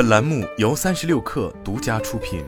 [0.00, 2.42] 本栏目由三十六氪独家出品。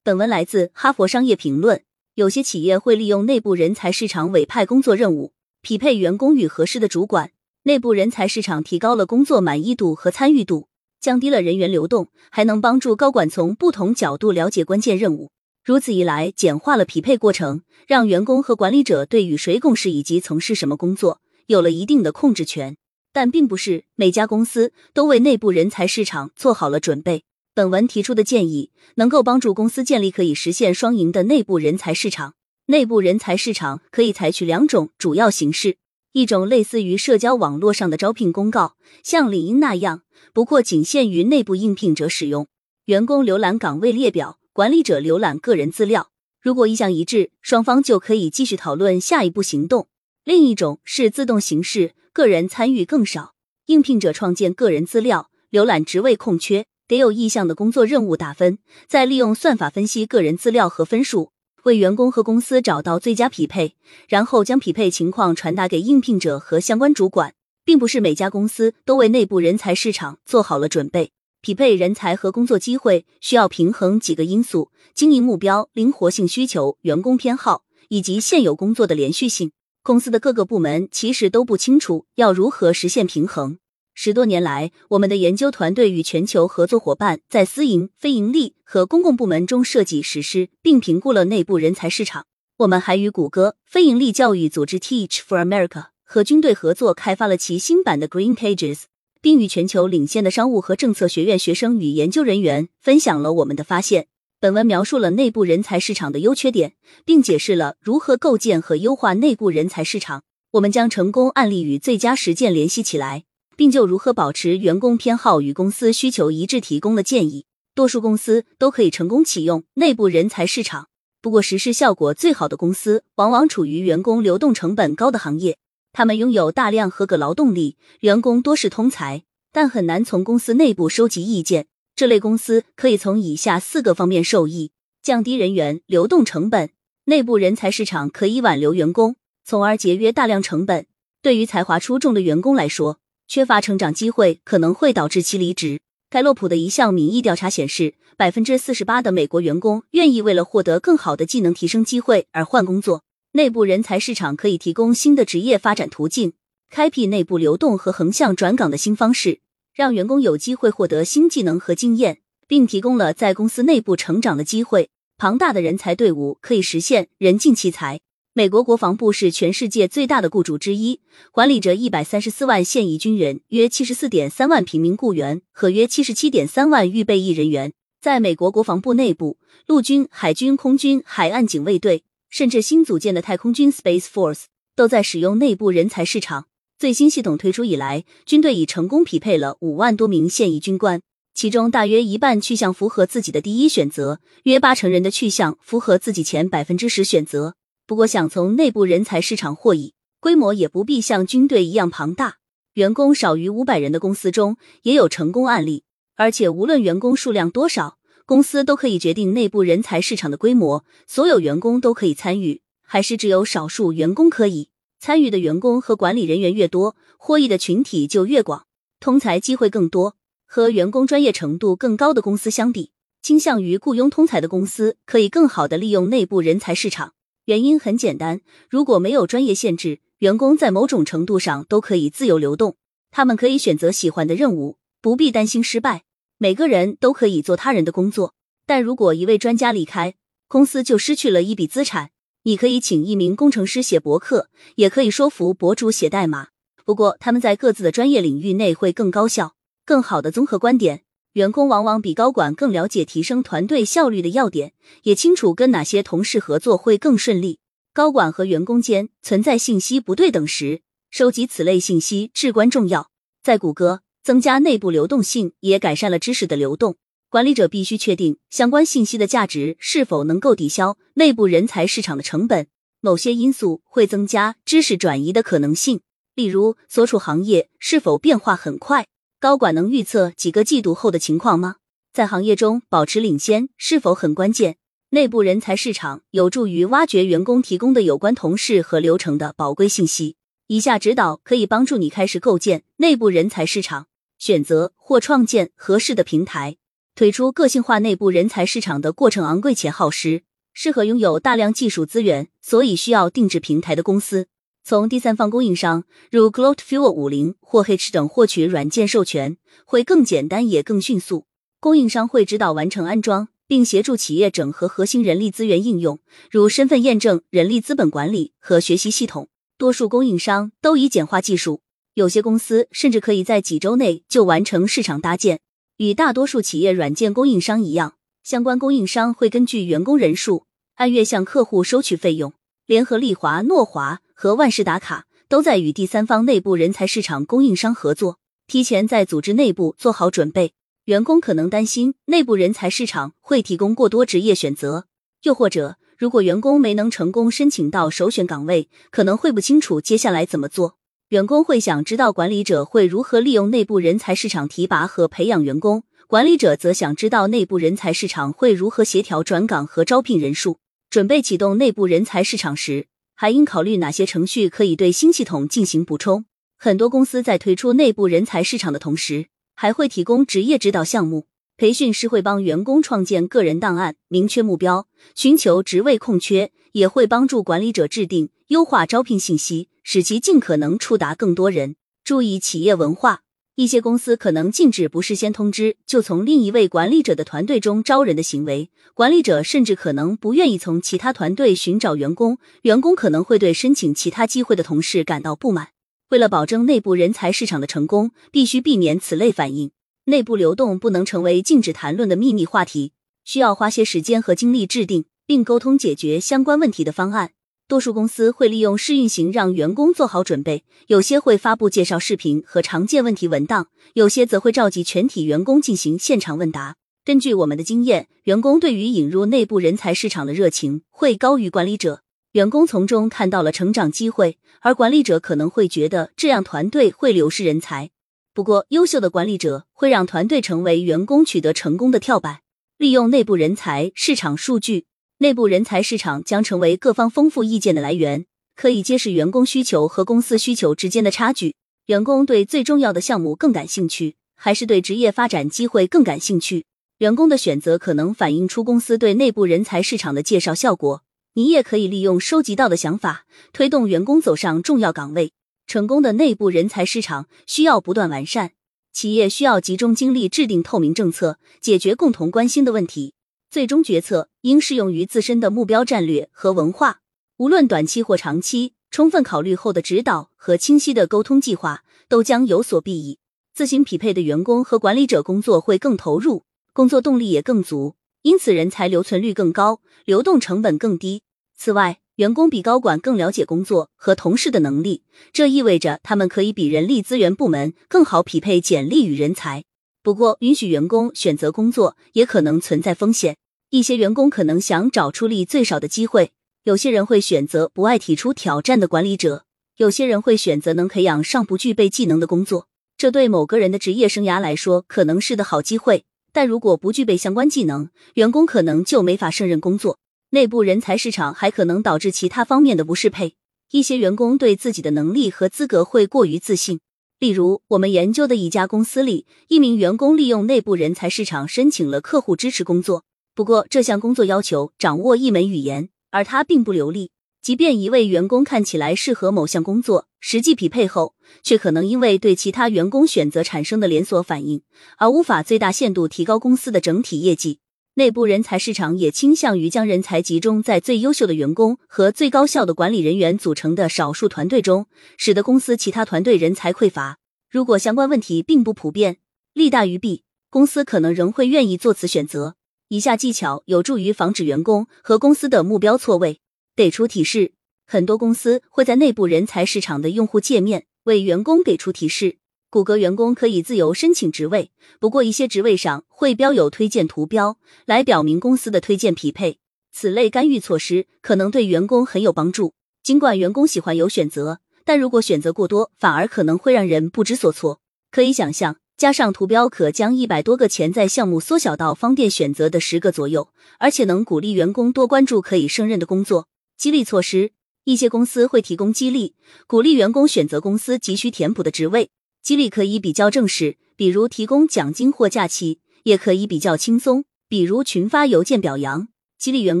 [0.02, 1.78] 本文来自《哈佛商业评论》。
[2.16, 5.32] 有些企业会利用内部人才市场委派工作任务，
[5.62, 7.30] 匹配员工与合适的主管。
[7.62, 10.66] 内部人才市场提高了工作满意度和参与度，
[11.00, 15.30] 降低了人员流动，还能帮助高管从不同角度了解关键任务。
[15.62, 22.76] 如此一来，简化了匹配过程，让员工和管理者对与谁共事以及从事什么工作有了一定的控制权。
[23.14, 27.22] 但并不是每家公司都为内部人才市场做好了准备。
[27.54, 32.34] 本文提出的建议能够帮助公司建立可以实现双赢的内部人才市场。
[32.66, 35.76] 内部人才市场可以采取两种主要形式：
[36.12, 42.48] 一种类似于社交网络上的招聘公告，像领英那样，不过仅限于内部应聘者使用，
[42.86, 44.38] 员工浏览岗位列表。
[44.52, 49.88] 管理者浏览个人资料，如果意向一致，双方就可以继续讨论下一步行动。
[50.22, 53.34] 另一种是自动形式，个人参与更少，
[53.66, 61.32] 应聘者创建个人资料，浏览职位空缺，给有意向的工作任务打分，再利用算法分析个人资料和分数，
[61.64, 63.74] 为员工和公司找到最佳匹配，
[64.08, 67.34] 然后将匹配情况传达给应聘者和相关主管。
[67.64, 71.12] 并不是每家公司都为内部人才市场做好了准备。
[71.40, 79.50] 匹配人才和工作机会需要平衡几个因素：经营目标、灵活性需求、员工偏好以及现有工作的连续性。
[79.86, 83.58] 公司的各个部门其实都不清楚要如何实现平衡。
[83.92, 92.24] 十多年来，我们的研究团队与全球合作伙伴在私营、非盈利和公共部门中设计、实施并评估了内部人才市场。
[92.56, 98.84] 我们还与谷歌、非盈利教育组织 Teach for America 和军队合作，开发了其新版的 Green Pages。
[99.20, 104.06] 并与全球领先的商务和政策学院学生与研究人员分享了我们的发现。
[104.44, 106.74] 本文描述了内部人才市场的优缺点，
[107.06, 110.22] 并解释了如何构建和优化内部人才市场。
[110.50, 113.24] 我们将成功案例与最佳实践联系起来，
[113.56, 117.46] 并就如何保持员工偏好与公司需求一致提供了建议。
[117.74, 120.88] 多数公司都可以成功启用内部人才市场，
[121.22, 125.56] 不过实施效果最好的公司往往处于员工流动成本高的行业。
[125.94, 131.64] 他们拥有大量合格劳动力，员工多是通才，但很难从公司内部收集意见。
[131.96, 136.70] 这类公司可以从以下四个方面受益：降低人员流动成本，
[137.04, 140.86] 内部人才市场可以挽留员工，从而节约大量成本。
[141.22, 145.80] 对于才华出众的员工来说，缺乏成长机会可能会导致其离职。
[146.10, 153.04] 盖洛普的一项民意调查显示，百分之四十八的美国员工愿意为了获得更好的技能提升机会而换工作。
[153.32, 156.32] 内部人才市场可以提供新的职业发展途径，
[156.70, 159.38] 开辟内部流动和横向转岗的新方式，
[159.74, 164.88] 让员工有机会获得新技能和经验，并提供了在公司内部成长的机会。
[165.18, 168.00] 庞大的人才队伍可以实现人尽其才。
[168.32, 177.72] 美国国防部是全世界最大的雇主之一，管理着一百三十四万现役军人、约七十四点三万平民雇员和约七十七点三万预备役人员。
[178.00, 182.04] 在美国国防部内部，陆军、海军、空军、海岸警卫队。
[182.28, 186.46] 甚至新组建的太空军 Space Force 都在使用内部人才市场。
[186.84, 191.00] 最新系统推出以来，军队已成功匹配了五万多名现役军官，
[191.32, 197.54] 其中大约一半去向符合自己的第一选择，约八成人的去向符合自己前百分之十选择。
[197.86, 202.34] 不过，想从内部人才市场获益，规模也不必像军队一样庞大。
[202.74, 205.84] 员工少于五百人的公司中也有成功案例，
[206.16, 207.96] 而且无论员工数量多少。
[208.26, 214.68] 公司都可以决定内部人才市场的规模，所有员工都可以参与，还是只有少数员工可以
[215.04, 218.64] 参与的员工和管理人员越多，获益的群体就越广，
[219.00, 220.16] 通才机会更多。
[220.46, 227.12] 和员工专业程度更高的公司相比，倾向于雇佣通才的公司可以更好的利用内部人才市场。
[227.44, 232.76] 原因很简单，如果没有专业限制，员工在某种程度上都可以自由流动，
[233.10, 236.04] 他们可以选择喜欢的任务，不必担心失败。
[236.38, 238.32] 每个人都可以做他人的工作，
[238.64, 240.14] 但如果一位专家离开，
[240.48, 242.12] 公司就失去了一笔资产。
[242.44, 246.48] 你可以请一名工程师写博客，也可以说服博主写代码，
[246.84, 249.54] 不过他们在各自的专业领域内会更高效、
[249.84, 251.02] 更好的综合观点。
[251.32, 257.58] 员工往往比高管更了解提升团队效率的要点，也清楚跟哪些同事合作会更顺利。
[257.92, 263.10] 高管和员工间存在信息不对等时，收集此类信息至关重要。
[263.42, 264.00] 在谷歌。
[264.24, 266.96] 增加内部流动性，也改善了知识的流动。
[267.34, 272.68] 管理者必须确定相关信息的价值是否能够抵消内部人才市场的成本。
[273.00, 276.00] 某些因素会增加知识转移的可能性，
[276.36, 279.08] 例如所处行业是否变化很快。
[279.40, 281.78] 高管能预测几个季度后的情况吗？
[282.12, 284.76] 在行业中保持领先是否很关键？
[285.10, 290.36] 内部人才市场有助于挖掘员工提供的有关同事和流程的宝贵信息。
[290.68, 294.06] 以下指导可以帮助你开始构建内部人才市场，
[294.38, 296.76] 选择或创建合适的平台，
[297.16, 304.48] 推出个性化内部人才市场的过程昂贵且耗时，适合拥有大量技术资源，所以需要定制平台的公司。
[304.82, 306.02] 从第三方供应商
[306.32, 309.56] 如 g l o t Fuel 五零或 H 等获取软件授权，
[309.86, 311.46] 会更简单也更迅速。
[311.78, 316.18] 供应商会指导完成安装，并协助企业整合核心人力资源应用，
[316.50, 319.48] 如身份验证、人力资本管理和学习系统。
[319.78, 321.80] 多数供应商都已简化技术，
[322.14, 325.60] 有些公司甚至可以在几周内就完成市场搭建。
[325.96, 332.52] 与大多数企业软件供应商一样，相关供应商会根据员工人数按月向客户收取费用。
[332.84, 340.72] 联合利华、诺华和万事达卡都在与第三方内部人才市场供应商合作，提前在组织内部做好准备。
[341.04, 345.06] 员工可能担心内部人才市场会提供过多职业选择，
[345.44, 345.96] 又或者。
[346.16, 350.96] 如果员工没能成功申请到首选岗位，可能会不清楚接下来怎么做。
[351.30, 360.80] 员工会想知道管理者会如何利用内部人才市场提拔和培养员工，管理者则想知道内部人才市场会如何协调转岗和招聘人数。
[361.08, 366.44] 准备启动内部人才市场时，还应考虑哪些程序可以对新系统进行补充。
[366.76, 371.46] 很多公司在推出内部人才市场的同时，还会提供职业指导项目。
[371.76, 381.96] 培训师会帮员工创建个人档案，明确目标，寻求职位空缺，也会帮助管理者制定优化招聘信息，使其尽可能触达更多人。
[382.22, 383.40] 注意企业文化，
[383.74, 395.88] 一些公司可能禁止不事先通知就从另一位管理者的团队中招人的行为，管理者甚至可能不愿意从其他团队寻找员工，员工可能会对申请其他机会的同事感到不满。
[396.30, 399.90] 为了保证内部人才市场的成功，必须避免此类反应。
[400.26, 403.12] 内部流动不能成为禁止谈论的秘密话题，
[403.44, 407.50] 需要花些时间和精力制定并沟通解决相关问题的方案。
[407.86, 416.96] 多数公司会利用试运行让员工做好准备，有些会发布介绍视频和常见问题文档，有些则会召集全体员工进行现场问答。
[417.22, 422.22] 根据我们的经验，员工对于引入内部人才市场的热情会高于管理者，
[422.52, 428.08] 员工从中看到了成长机会，而管理者可能会觉得这样团队会流失人才。
[428.54, 432.60] 不过，优秀的管理者会让团队成为员工取得成功的跳板。
[432.96, 435.06] 利用内部人才市场数据，
[435.38, 438.46] 内部人才市场将成为各方丰富意见的来源，
[438.76, 441.74] 可以揭示员工需求和公司需求之间的差距。
[442.06, 446.86] 员工对最重要的项目更感兴趣，还是对职业发展机会更感兴趣？
[447.18, 451.24] 员工的选择可能反映出公司对内部人才市场的介绍效果。
[451.54, 455.52] 你也可以利用收集到的想法，推动员工走上重要岗位。
[455.86, 458.72] 成功的内部人才市场需要不断完善，
[459.12, 463.34] 企业需要集中精力制定透明政策，解决共同关心的问题。
[463.70, 467.20] 最终决策应适用于自身的目标战略和文化，
[467.56, 473.38] 无论短期或长期，充分考虑后的指导和清晰的沟通计划都将有所裨益。
[473.74, 481.42] 自行匹配的员工和管理者工作会更投入，工作动力也更足，因此人才留存率更高，流动成本更低。
[481.76, 485.22] 此外，员工比高管更了解工作和同事的能力，
[485.52, 489.84] 这意味着他们可以比人力资源部门更好匹配简历与人才。
[490.20, 493.56] 不过，允许员工选择工作也可能存在风险。
[493.90, 496.50] 一些员工可能想找出力最少的机会，
[496.82, 499.64] 有些人会选择不爱提出挑战的管理者，
[499.98, 502.88] 有些人会选择能培养尚不具备技能的工作。
[503.16, 510.18] 这对某个人的职业生涯来说可能是个好机会，但如果不具备相关技能，员工可能就没法胜任工作。
[510.54, 513.56] 内部人才市场还可能导致其他方面的不适配。
[513.90, 517.00] 一些员工对自己的能力和资格会过于自信。
[517.40, 523.24] 例如，我们研究的一家公司里，一名员工利用内部人才市场申请了客户支持工作。
[523.52, 527.32] 不过，这项工作要求掌握一门语言，而他并不流利。
[527.60, 531.34] 即便一位员工看起来适合某项工作，实际匹配后，
[531.64, 534.82] 却可能因为对其他员工选择产生的连锁反应，
[535.18, 537.80] 而无法最大限度提高公司的整体业绩。
[538.16, 547.38] 内部人才市场也倾向于将人才集中在最优秀的员工和最高效的管理人员组成的少数团队中，使得公司其他团队人才匮乏。
[547.68, 549.38] 如果相关问题并不普遍，
[549.72, 552.76] 利大于弊，公司可能仍会愿意做此选择。
[553.08, 556.60] 以下技巧有助于防止员工和公司的目标错位。
[556.94, 557.72] 给出提示：
[558.06, 562.58] 很多公司会在内部人才市场的用户界面为员工给出提示。
[562.94, 569.80] 谷歌员工可以自由申请职位，不过一些职位上会标有推荐图标，来表明公司的推荐匹配。
[570.12, 572.94] 此类干预措施可能对员工很有帮助。
[573.20, 577.98] 尽管员工喜欢有选择，但如果选择过多，反而可能会让人不知所措。
[578.30, 586.68] 可以想象，加上图标可将一百多个潜在项目缩小到方便选择的十个左右，而且能鼓励员工多关注可以胜任的工作。
[586.96, 587.72] 激励措施。
[588.04, 589.56] 一些公司会提供激励，
[589.88, 592.30] 鼓励员工选择公司急需填补的职位。
[592.64, 599.28] 激励可以比较正式，比如提供奖金或假期；也可以比较轻松，比如群发邮件表扬。
[599.58, 600.00] 激励员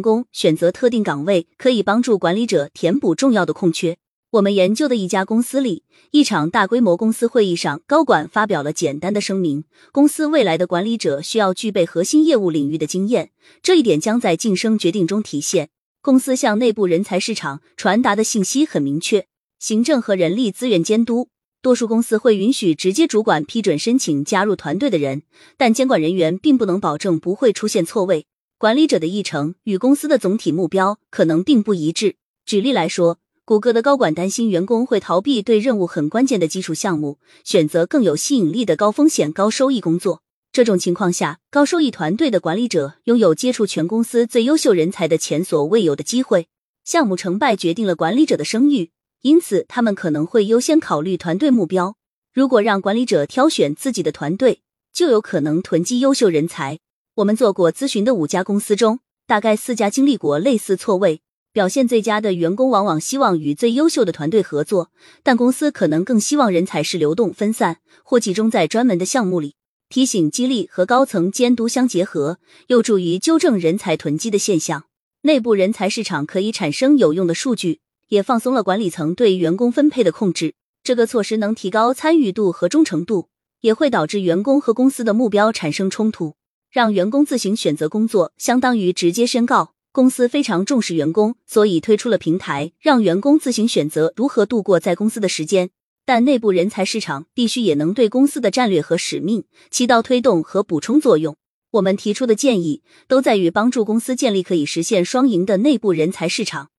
[0.00, 3.98] 工选择特定岗位，可以帮助管理者填补重要的空缺。
[4.30, 15.68] 我们研究的一家公司里，一场大规模公司会议上，高管发表了简单的声明：公司未来的管理者需要具备核心业务领域的经验，这一点将在晋升决定中体现。
[16.00, 19.26] 公司向内部人才市场传达的信息很明确：
[19.58, 21.28] 行政和人力资源监督。
[21.64, 25.22] 多数公司会允许直接主管批准申请加入团队的人，
[25.56, 28.26] 但监管人员并不能保证不会出现错位。
[28.58, 32.16] 管理者的议程与公司的总体目标可能并不一致。
[32.44, 33.18] 举例来说。
[33.46, 40.22] 谷歌的高管担心员工会逃避对任务很关键的基础项目，选择更有吸引力的高风险高收益工作。
[40.50, 46.48] 这种情况下，高收益团队的管理者拥有接触全公司最优秀人才的前所未有的机会。
[46.84, 48.90] 项目成败决定了管理者的声誉，
[49.24, 51.96] 因此他们可能会优先考虑团队目标。
[52.34, 54.60] 如果让管理者挑选自己的团队，
[54.92, 56.78] 就有可能囤积优秀人才。
[57.14, 61.22] 我们做过咨询的五家公司中，大概四家经历过类似错位。
[61.54, 64.90] 表现最佳的员工往往希望与最优秀的团队合作，
[65.22, 69.54] 但公司可能更希望人才是流动分散或集中在专门的项目里。
[69.88, 74.84] 提醒、激励和高层监督相结合，有助于纠正人才囤积的现象。
[75.22, 77.80] 内部人才市场可以产生有用的数据，
[78.14, 80.54] 也放松了管理层对员工分配的控制。
[80.84, 83.28] 这个措施能提高参与度和忠诚度，
[83.60, 86.36] 也会导致员工和公司的目标产生冲突。
[86.70, 89.74] 让员工自行选择工作，相当于直接宣告。
[89.90, 95.70] 公司非常重视员工，所以推出了平台，让员工自行选择如何度过在公司的时间。
[96.04, 101.36] 但内部人才市场必须也能对公司的战略和使命起到推动和补充作用。
[101.70, 106.70] 我们提出的建议都在于帮助公司建立可以实现双赢的内部人才市场。